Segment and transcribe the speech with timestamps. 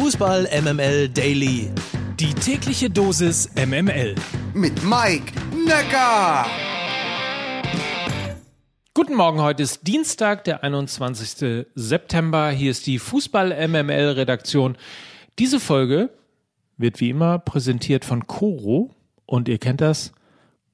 [0.00, 1.70] Fußball MML Daily.
[2.20, 4.14] Die tägliche Dosis MML.
[4.54, 5.32] Mit Mike
[5.66, 6.46] Necker.
[8.94, 11.66] Guten Morgen, heute ist Dienstag, der 21.
[11.74, 12.50] September.
[12.50, 14.76] Hier ist die Fußball MML Redaktion.
[15.40, 16.10] Diese Folge
[16.76, 18.94] wird wie immer präsentiert von Coro
[19.26, 20.12] und ihr kennt das,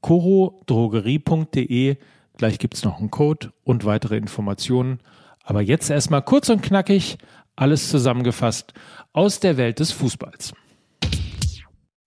[0.00, 1.96] corodrogerie.de.
[2.38, 4.98] Gleich gibt's noch einen Code und weitere Informationen.
[5.44, 7.18] Aber jetzt erstmal kurz und knackig
[7.56, 8.72] alles zusammengefasst
[9.12, 10.52] aus der Welt des Fußballs.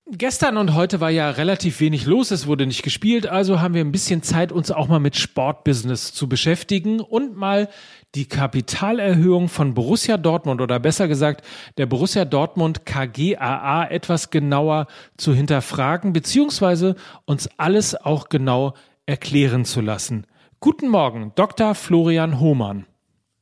[0.08, 3.84] Gestern und heute war ja relativ wenig los, es wurde nicht gespielt, also haben wir
[3.84, 7.70] ein bisschen Zeit, uns auch mal mit Sportbusiness zu beschäftigen und mal
[8.14, 11.44] die Kapitalerhöhung von Borussia Dortmund oder besser gesagt
[11.80, 14.86] der Borussia Dortmund KGAA etwas genauer
[15.18, 16.96] zu hinterfragen, beziehungsweise
[17.26, 18.76] uns alles auch genau
[19.08, 20.28] erklären zu lassen.
[20.60, 21.74] Guten Morgen, Dr.
[21.74, 22.86] Florian Hohmann.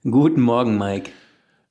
[0.10, 1.12] Guten Morgen, Mike.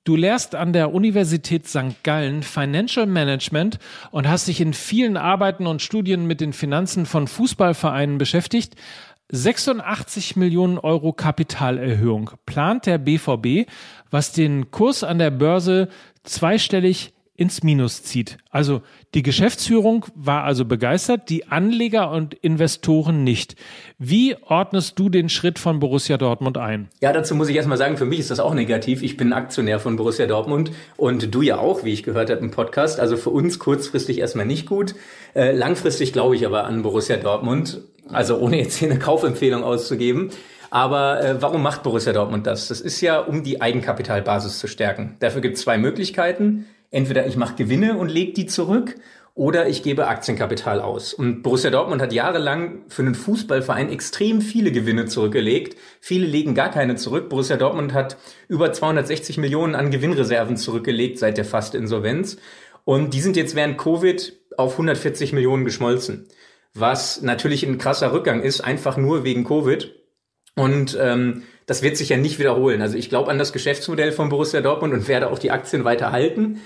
[0.04, 2.02] Du lehrst an der Universität St.
[2.02, 3.78] Gallen Financial Management
[4.10, 8.74] und hast dich in vielen Arbeiten und Studien mit den Finanzen von Fußballvereinen beschäftigt.
[9.30, 13.70] 86 Millionen Euro Kapitalerhöhung plant der BVB,
[14.10, 15.90] was den Kurs an der Börse
[16.24, 18.38] zweistellig ins Minus zieht.
[18.50, 18.82] Also
[19.14, 23.56] die Geschäftsführung war also begeistert, die Anleger und Investoren nicht.
[23.98, 26.88] Wie ordnest du den Schritt von Borussia Dortmund ein?
[27.00, 29.02] Ja, dazu muss ich erstmal sagen, für mich ist das auch negativ.
[29.02, 32.52] Ich bin Aktionär von Borussia Dortmund und du ja auch, wie ich gehört habe im
[32.52, 33.00] Podcast.
[33.00, 34.94] Also für uns kurzfristig erstmal nicht gut.
[35.34, 37.80] Äh, langfristig glaube ich aber an Borussia Dortmund.
[38.08, 40.30] Also ohne jetzt hier eine Kaufempfehlung auszugeben.
[40.70, 42.68] Aber äh, warum macht Borussia Dortmund das?
[42.68, 45.16] Das ist ja, um die Eigenkapitalbasis zu stärken.
[45.18, 48.94] Dafür gibt es zwei Möglichkeiten entweder ich mache Gewinne und lege die zurück
[49.34, 51.14] oder ich gebe Aktienkapital aus.
[51.14, 55.76] Und Borussia Dortmund hat jahrelang für einen Fußballverein extrem viele Gewinne zurückgelegt.
[56.00, 57.30] Viele legen gar keine zurück.
[57.30, 62.36] Borussia Dortmund hat über 260 Millionen an Gewinnreserven zurückgelegt seit der fast Insolvenz.
[62.84, 66.28] Und die sind jetzt während Covid auf 140 Millionen geschmolzen.
[66.74, 69.94] Was natürlich ein krasser Rückgang ist, einfach nur wegen Covid.
[70.56, 72.82] Und ähm, das wird sich ja nicht wiederholen.
[72.82, 76.12] Also ich glaube an das Geschäftsmodell von Borussia Dortmund und werde auch die Aktien weiter
[76.12, 76.60] halten.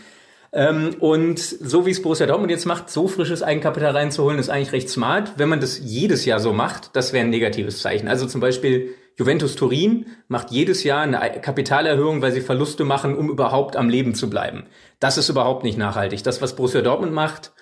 [0.56, 4.72] Ähm, und so wie es Borussia Dortmund jetzt macht, so frisches Eigenkapital reinzuholen, ist eigentlich
[4.72, 5.34] recht smart.
[5.36, 8.08] Wenn man das jedes Jahr so macht, das wäre ein negatives Zeichen.
[8.08, 13.28] Also zum Beispiel Juventus Turin macht jedes Jahr eine Kapitalerhöhung, weil sie Verluste machen, um
[13.28, 14.64] überhaupt am Leben zu bleiben.
[14.98, 16.22] Das ist überhaupt nicht nachhaltig.
[16.22, 17.52] Das, was Borussia Dortmund macht,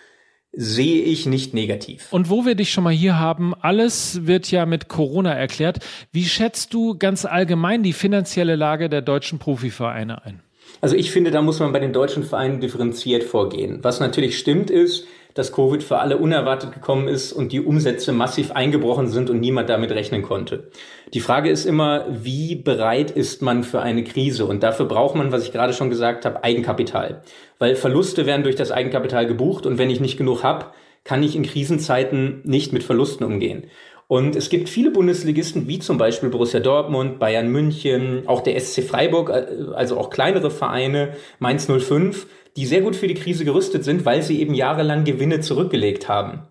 [0.52, 2.12] sehe ich nicht negativ.
[2.12, 5.80] Und wo wir dich schon mal hier haben, alles wird ja mit Corona erklärt.
[6.12, 10.44] Wie schätzt du ganz allgemein die finanzielle Lage der deutschen Profivereine ein?
[10.80, 13.78] Also ich finde, da muss man bei den deutschen Vereinen differenziert vorgehen.
[13.82, 18.52] Was natürlich stimmt ist, dass Covid für alle unerwartet gekommen ist und die Umsätze massiv
[18.52, 20.70] eingebrochen sind und niemand damit rechnen konnte.
[21.12, 24.46] Die Frage ist immer, wie bereit ist man für eine Krise?
[24.46, 27.22] Und dafür braucht man, was ich gerade schon gesagt habe, Eigenkapital.
[27.58, 30.66] Weil Verluste werden durch das Eigenkapital gebucht und wenn ich nicht genug habe,
[31.02, 33.64] kann ich in Krisenzeiten nicht mit Verlusten umgehen.
[34.06, 38.82] Und es gibt viele Bundesligisten, wie zum Beispiel Borussia Dortmund, Bayern München, auch der SC
[38.82, 42.26] Freiburg, äh, also auch kleinere Vereine, Mainz 05,
[42.56, 46.42] die sehr gut für die Krise gerüstet sind, weil sie eben jahrelang Gewinne zurückgelegt haben.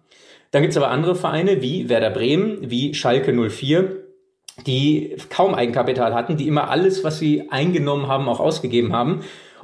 [0.51, 4.03] Dann gibt es aber andere Vereine wie Werder Bremen, wie Schalke 04,
[4.67, 9.21] die kaum Eigenkapital hatten, die immer alles, was sie eingenommen haben, auch ausgegeben haben.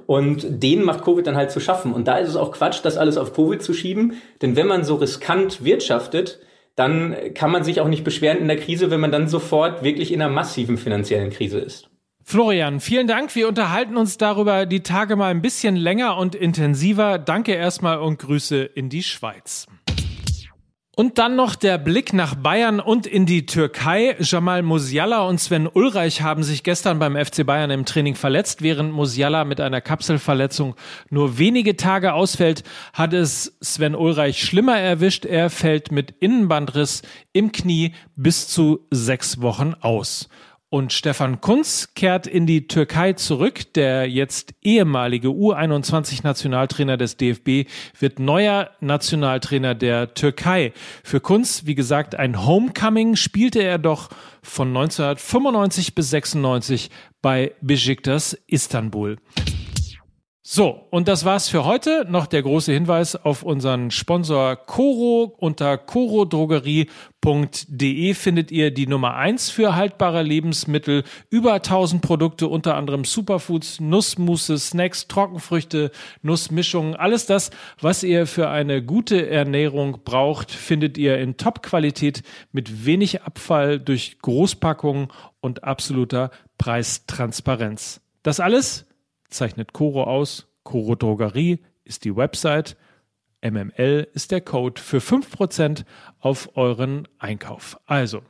[0.08, 1.94] Und denen macht Covid dann halt zu schaffen.
[1.94, 4.14] Und da ist es auch Quatsch, das alles auf Covid zu schieben.
[4.42, 6.40] Denn wenn man so riskant wirtschaftet,
[6.80, 10.14] dann kann man sich auch nicht beschweren in der Krise, wenn man dann sofort wirklich
[10.14, 11.90] in einer massiven finanziellen Krise ist.
[12.24, 13.36] Florian, vielen Dank.
[13.36, 17.18] Wir unterhalten uns darüber die Tage mal ein bisschen länger und intensiver.
[17.18, 19.66] Danke erstmal und Grüße in die Schweiz.
[21.00, 24.18] Und dann noch der Blick nach Bayern und in die Türkei.
[24.20, 28.62] Jamal Musiala und Sven Ulreich haben sich gestern beim FC Bayern im Training verletzt.
[28.62, 30.76] Während Musiala mit einer Kapselverletzung
[31.10, 35.24] nur wenige Tage ausfällt, hat es Sven Ulreich schlimmer erwischt.
[35.24, 37.02] Er fällt mit Innenbandriss
[37.32, 40.28] im Knie bis zu sechs Wochen aus.
[40.72, 43.74] Und Stefan Kunz kehrt in die Türkei zurück.
[43.74, 47.68] Der jetzt ehemalige U21-Nationaltrainer des DFB
[48.00, 50.74] wird neuer Nationaltrainer der Türkei.
[51.04, 54.10] Für Kunz, wie gesagt, ein Homecoming spielte er doch
[54.44, 56.92] von 1995 bis 96
[57.22, 59.18] bei Besiktas Istanbul.
[60.52, 62.08] So, und das war's für heute.
[62.10, 65.36] Noch der große Hinweis auf unseren Sponsor Coro.
[65.38, 71.04] Unter corodrogerie.de findet ihr die Nummer eins für haltbare Lebensmittel.
[71.30, 75.92] Über 1000 Produkte, unter anderem Superfoods, Nussmusse, Snacks, Trockenfrüchte,
[76.24, 76.96] Nussmischungen.
[76.96, 83.22] Alles das, was ihr für eine gute Ernährung braucht, findet ihr in Top-Qualität mit wenig
[83.22, 85.10] Abfall durch Großpackungen
[85.42, 88.02] und absoluter Preistransparenz.
[88.24, 88.89] Das alles
[89.30, 92.78] zeichnet Coro aus Coro Drogerie ist die Website.
[93.42, 95.86] MML ist der Code für 5%
[96.20, 97.80] auf euren Einkauf.
[97.86, 98.22] Also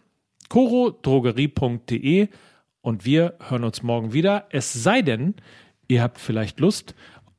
[0.50, 2.30] corodrogerie.de
[2.82, 4.48] und wir hören uns morgen wieder.
[4.52, 5.36] Es sei denn,
[5.88, 6.96] ihr habt vielleicht Lust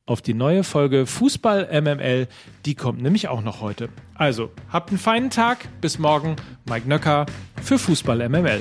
[0.06, 2.26] auf die neue Folge Fußball MML.
[2.66, 3.88] Die kommt nämlich auch noch heute.
[4.14, 5.68] Also, habt einen feinen Tag.
[5.80, 6.36] Bis morgen.
[6.68, 7.26] Mike Nöcker
[7.62, 8.60] für Fußball MML.